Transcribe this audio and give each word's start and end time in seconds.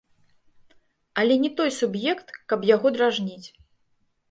Але 1.23 1.35
не 1.43 1.51
той 1.59 1.69
суб'ект, 1.79 2.27
каб 2.53 2.59
яго 2.75 2.87
дражніць. 2.99 3.47